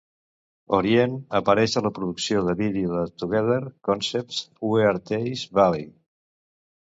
[0.75, 3.59] Orient apareix a la producció de vídeo de Together
[3.89, 4.39] Concepts
[4.71, 5.85] "We Are..Teays Valley".